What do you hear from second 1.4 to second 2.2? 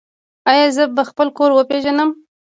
وپیژنم؟